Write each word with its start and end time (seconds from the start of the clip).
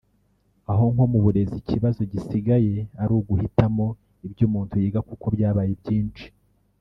aho 0.71 0.83
nko 0.93 1.05
mu 1.11 1.19
burezi 1.25 1.55
ikibazo 1.61 2.01
gisigaye 2.11 2.73
ari 3.01 3.13
uguhitamo 3.19 3.87
ibyo 4.25 4.43
umuntu 4.49 4.73
yiga 4.81 4.99
kuko 5.09 5.25
byabaye 5.35 5.73
byinshi 5.81 6.25